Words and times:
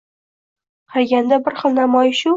Qaraganda 0.95 1.41
bir 1.49 1.61
xil 1.63 1.79
namoyish-u 1.81 2.29